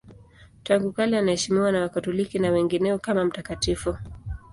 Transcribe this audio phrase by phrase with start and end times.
[0.63, 3.97] Tangu kale anaheshimiwa na Wakatoliki na wengineo kama mtakatifu.